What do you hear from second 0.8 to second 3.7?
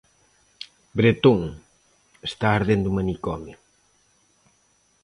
"Bretón, está ardendo o manicomio."